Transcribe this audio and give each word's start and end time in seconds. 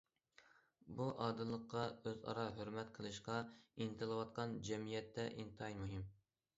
بۇ 0.99 1.05
ئادىللىققا، 1.25 1.83
ئۆز 2.01 2.25
ئارا 2.31 2.47
ھۆرمەت 2.57 2.91
قىلىشقا 2.97 3.39
ئىنتىلىۋاتقان 3.45 4.61
جەمئىيەتتە 4.71 5.33
ئىنتايىن 5.35 5.85
مۇھىم. 5.89 6.07